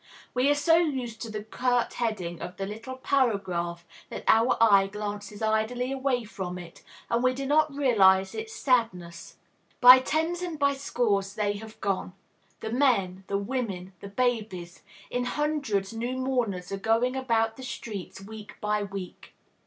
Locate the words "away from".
5.91-6.57